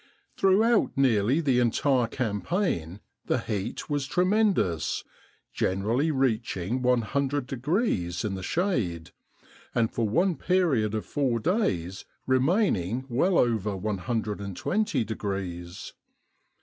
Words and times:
Throughout 0.35 0.93
nearly 0.95 1.41
the 1.41 1.59
entire 1.59 2.07
campaign 2.07 3.01
the 3.27 3.37
heat 3.37 3.87
was 3.87 4.07
tremendous, 4.07 5.03
generally 5.53 6.09
reaching 6.09 6.81
100 6.81 7.45
degrees 7.45 8.25
in 8.25 8.33
the 8.33 8.41
shade, 8.41 9.11
and 9.75 9.91
for 9.93 10.09
one 10.09 10.37
period 10.37 10.95
of 10.95 11.05
four 11.05 11.37
days 11.39 12.05
remaining 12.25 13.05
well 13.09 13.37
over 13.37 13.77
120 13.77 15.03
degrees. 15.03 15.93